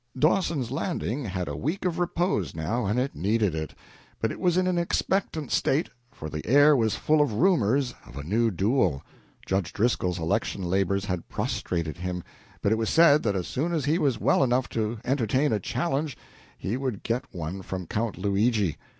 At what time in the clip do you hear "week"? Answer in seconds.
1.55-1.85